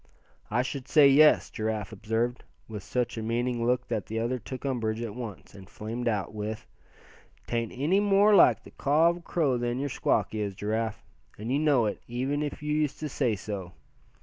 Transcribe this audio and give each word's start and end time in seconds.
"I 0.49 0.63
should 0.63 0.87
say, 0.87 1.07
yes," 1.07 1.51
Giraffe 1.51 1.91
observed, 1.91 2.43
with 2.67 2.81
such 2.81 3.19
a 3.19 3.21
meaning 3.21 3.63
look 3.67 3.87
that 3.87 4.07
the 4.07 4.17
other 4.17 4.39
took 4.39 4.65
umbrage 4.65 4.99
at 5.03 5.13
once, 5.13 5.53
and 5.53 5.69
flamed 5.69 6.07
out 6.07 6.33
with: 6.33 6.65
"'Tain't 7.45 7.71
any 7.75 7.99
more 7.99 8.33
like 8.33 8.63
the 8.63 8.71
caw 8.71 9.09
of 9.11 9.17
a 9.17 9.21
crow 9.21 9.57
than 9.59 9.77
your 9.77 9.89
squawk 9.89 10.33
is, 10.33 10.55
Giraffe, 10.55 11.03
and 11.37 11.51
you 11.51 11.59
know 11.59 11.85
it, 11.85 12.01
even 12.07 12.41
if 12.41 12.63
you 12.63 12.73
used 12.75 12.97
to 13.01 13.09
say 13.09 13.35
so. 13.35 13.73